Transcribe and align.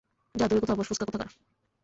যা, 0.35 0.45
দূরে 0.47 0.61
কোথাও 0.61 0.77
বস, 0.77 0.87
ফোস্কা 0.87 1.05
কোথাকার। 1.05 1.29